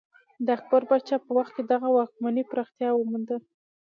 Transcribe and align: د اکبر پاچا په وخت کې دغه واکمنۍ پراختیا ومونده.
د 0.45 0.47
اکبر 0.57 0.81
پاچا 0.89 1.17
په 1.25 1.31
وخت 1.37 1.51
کې 1.55 1.63
دغه 1.71 1.87
واکمنۍ 1.97 2.43
پراختیا 2.51 2.89
ومونده. 2.93 3.37